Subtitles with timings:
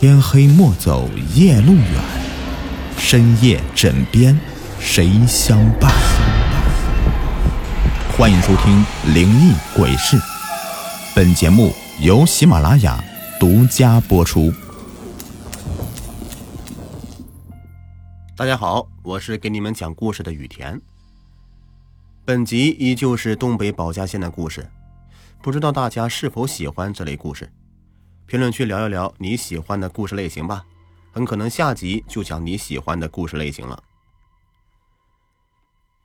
[0.00, 2.02] 天黑莫走夜路远，
[2.96, 4.34] 深夜枕边
[4.78, 5.92] 谁相伴？
[8.16, 8.82] 欢迎收听
[9.12, 10.16] 《灵异鬼事》，
[11.14, 13.04] 本节目由喜马拉雅
[13.38, 14.50] 独家播出。
[18.34, 20.80] 大家好，我是给你们讲故事的雨田。
[22.24, 24.66] 本集依旧是东北保家县的故事，
[25.42, 27.52] 不知道大家是否喜欢这类故事？
[28.30, 30.64] 评论区聊一聊你喜欢的故事类型吧，
[31.10, 33.82] 很可能下集就讲你喜欢的故事类型了。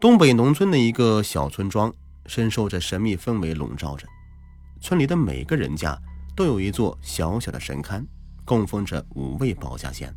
[0.00, 1.92] 东北农村的一个小村庄，
[2.24, 4.08] 深受着神秘氛围笼罩着。
[4.80, 5.94] 村里的每个人家
[6.34, 8.02] 都有一座小小的神龛，
[8.46, 10.10] 供奉着五位保家仙。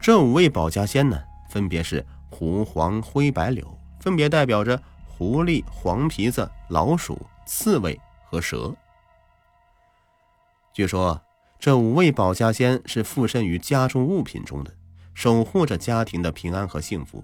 [0.00, 3.66] 这五位保家仙呢，分别是狐、黄、灰、白、柳，
[3.98, 8.72] 分别代表着狐狸、黄皮子、老鼠、刺猬和蛇。
[10.72, 11.20] 据说，
[11.58, 14.74] 这五位保家仙是附身于家中物品中的，
[15.12, 17.22] 守护着家庭的平安和幸福。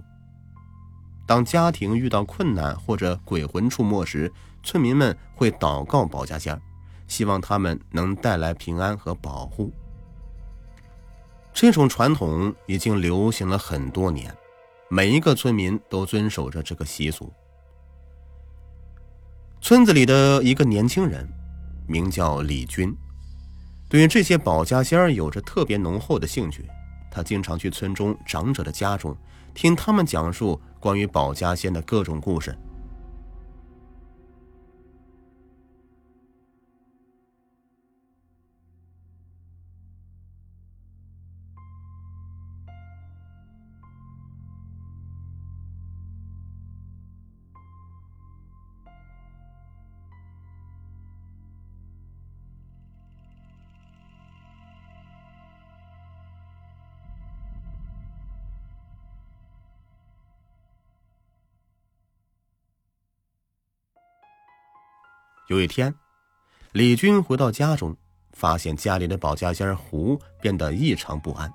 [1.27, 4.31] 当家庭遇到困难或者鬼魂出没时，
[4.63, 6.61] 村民们会祷告保家仙，
[7.07, 9.73] 希望他们能带来平安和保护。
[11.55, 14.33] 这种传统已经流行了很多年，
[14.91, 17.33] 每一个村民都遵守着这个习俗。
[19.61, 21.27] 村子里的一个年轻人，
[21.87, 22.95] 名叫李军。
[23.89, 26.69] 对于这些保家仙儿有着特别浓厚的兴趣，
[27.11, 29.17] 他经常去村中长者的家中，
[29.55, 32.55] 听他们讲述关于保家仙的各种故事。
[65.49, 65.95] 有一天，
[66.73, 67.97] 李军回到家中，
[68.35, 71.51] 发现家里的保家仙胡变得异常不安，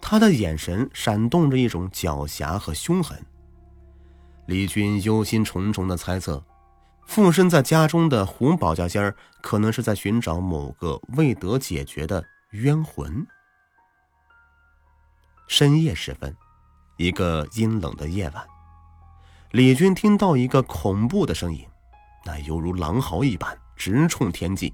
[0.00, 3.20] 他的眼神闪动着一种狡黠和凶狠。
[4.46, 6.44] 李军忧心忡忡的猜测，
[7.06, 9.12] 附身在家中的胡保家仙
[9.42, 13.26] 可能是在寻找某个未得解决的冤魂。
[15.48, 16.36] 深夜时分，
[16.98, 18.46] 一个阴冷的夜晚，
[19.50, 21.66] 李军听到一个恐怖的声音。
[22.24, 24.72] 那犹如狼嚎一般，直冲天际。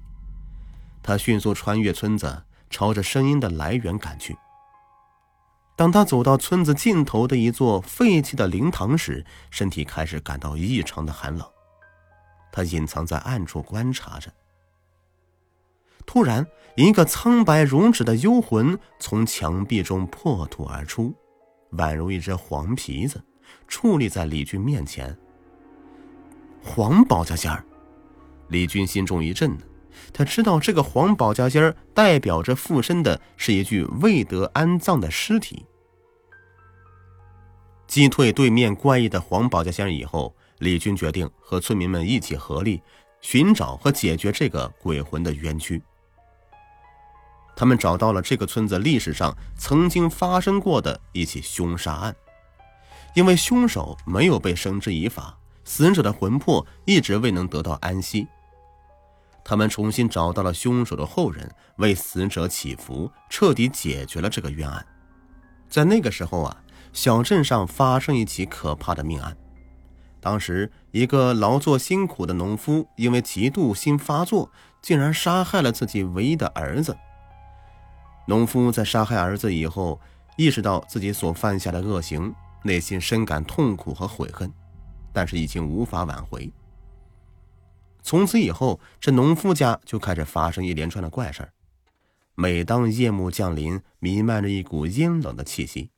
[1.03, 4.37] 他迅速穿越村子，朝着声音的来源赶去。
[5.75, 11.47] 当他走到村子尽头的一座废弃的灵堂时，身体开始感到异常的寒冷。
[12.51, 14.31] 他隐藏在暗处观察着。
[16.05, 16.45] 突然，
[16.75, 21.15] 一个苍白如纸的幽魂从墙壁中破土而出，
[21.71, 23.23] 宛如一只黄皮子，
[23.67, 25.17] 矗立在李俊面前。
[26.63, 27.65] 黄保家仙儿，
[28.49, 29.57] 李军心中一震，
[30.13, 35.65] 他知道这个黄保家仙儿代表着附身的是一具未得安葬的尸体。
[37.87, 42.81] 击退对面怪异的黄保家仙儿以后，李军决定和村民们一起合力
[43.19, 45.81] 寻找和解决这个鬼魂的冤屈。
[47.53, 52.15] 他们找到了这个村子历史上曾经发生过的一起凶杀案，
[53.13, 55.37] 因为凶手没有被绳之以法。
[55.63, 58.27] 死者的魂魄一直未能得到安息。
[59.43, 64.85] 他们重新找到了凶手的后人，为死者祈福，彻底解决了这个冤案。
[65.67, 66.57] 在那个时候啊，
[66.93, 69.35] 小镇上发生一起可怕的命案。
[70.19, 76.95] 当时，一个劳作辛苦的农夫因为嫉妒心发作，竟然杀害了自己唯一的儿子。
[78.27, 79.99] 农夫在杀害儿子以后，
[80.37, 84.53] 意识到自己所犯下的恶行，内心深感痛苦和悔恨。
[85.13, 86.51] 但是已经无法挽回。
[88.03, 91.53] 从此以后，这农夫家就开始发生一连串的怪事儿。
[92.33, 95.91] 每当夜幕降临，弥漫着一股阴冷的气息，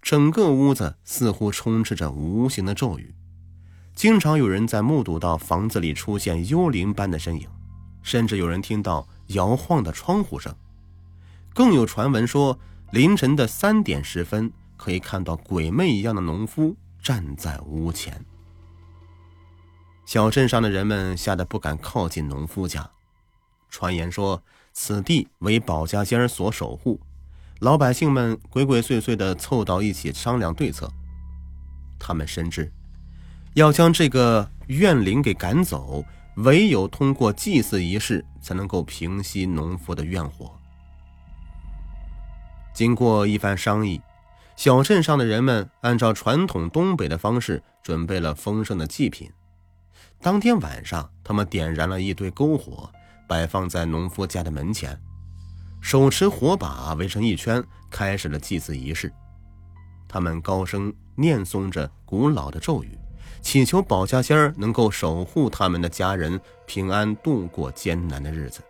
[0.00, 3.14] 整个屋子似乎充斥着无形的咒语。
[3.94, 7.46] 经常有人在目睹到房子里出现幽灵般的身影，
[8.02, 10.54] 甚至有人听到摇晃的窗户声。
[11.52, 12.58] 更有传闻说，
[12.92, 18.24] 凌晨的三点时分，可以看到鬼魅一样的农夫站在屋前。
[20.10, 22.90] 小镇上的人们吓得不敢靠近农夫家，
[23.68, 24.42] 传言说
[24.72, 26.98] 此地为保家仙儿所守护，
[27.60, 30.90] 老百姓们鬼鬼祟祟的凑到一起商量对策。
[31.96, 32.72] 他们深知，
[33.54, 36.04] 要将这个怨灵给赶走，
[36.38, 40.50] 唯有通过祭祀仪式才能够平息农夫的怨火。
[42.74, 44.02] 经过一番商议，
[44.56, 49.30] 小镇上的人们按照传统东北的方式准备了丰盛的祭品。
[50.22, 52.90] 当天晚上，他们点燃了一堆篝火，
[53.26, 54.98] 摆放在农夫家的门前，
[55.80, 59.10] 手持火把围成一圈，开始了祭祀仪式。
[60.06, 62.98] 他们高声念诵着古老的咒语，
[63.40, 68.60] 祈求保家仙儿能够守护他们的家人平安度过艰难的日子。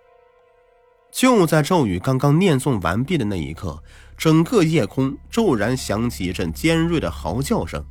[1.10, 3.82] 就在咒语刚刚念诵完毕的那一刻，
[4.16, 7.84] 整个夜空骤然响起一阵尖锐的嚎叫声。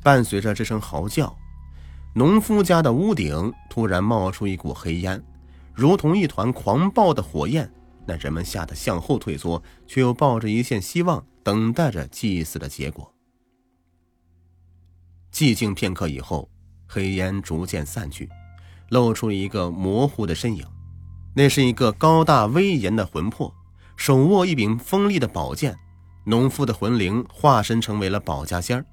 [0.00, 1.36] 伴随着这声嚎叫，
[2.14, 5.22] 农夫家的屋顶突然冒出一股黑烟，
[5.74, 7.70] 如同一团狂暴的火焰。
[8.06, 11.24] 那人们吓得向后退缩，却又抱着一线希望。
[11.42, 13.12] 等待着祭祀的结果。
[15.32, 16.50] 寂静片刻以后，
[16.86, 18.28] 黑烟逐渐散去，
[18.90, 20.66] 露出一个模糊的身影。
[21.34, 23.52] 那是一个高大威严的魂魄，
[23.96, 25.74] 手握一柄锋利的宝剑。
[26.24, 28.84] 农夫的魂灵化身成为了保家仙儿，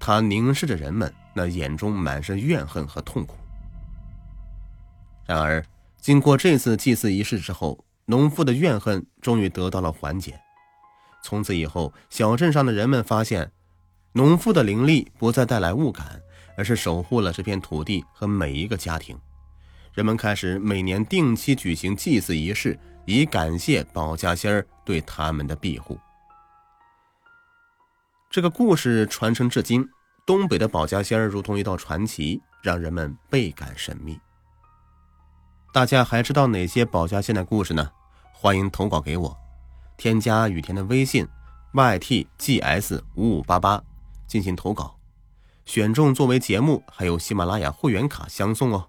[0.00, 3.36] 他凝视着人们，那眼中满是怨恨和痛苦。
[5.26, 5.62] 然而，
[6.00, 10.40] 经过这次祭祀仪式之后，农夫的怨恨终于得到了缓解。
[11.22, 13.52] 从此以后，小镇上的人们发现，
[14.12, 16.22] 农夫的灵力不再带来物感，
[16.56, 19.18] 而是守护了这片土地和每一个家庭。
[19.92, 25.98] 人们开始每年定期举行祭祀仪式，以感谢保家仙儿对他们的庇护。
[28.30, 29.88] 这个故事传承至今，
[30.26, 34.18] 东北的保家仙儿如同一道传奇，让人们倍感神秘。
[35.72, 37.88] 大家还知道哪些保家仙的故事呢？
[38.32, 39.38] 欢迎投稿给我。
[39.96, 41.28] 添加雨田的微信
[41.72, 43.80] ，ytgs 五五八八，
[44.26, 44.98] 进行投稿，
[45.64, 48.88] 选中作为节目，还有喜马拉雅会员卡相送哦。